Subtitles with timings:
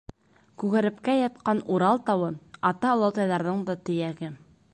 [0.61, 2.33] Күгәрепкәй ятҡан Урал тауы
[2.71, 4.35] Ата-олатайҙарҙың да төйәге.